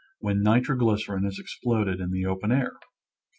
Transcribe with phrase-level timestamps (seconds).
[0.21, 2.71] 231 when nitroglycerin is exploded in the open air.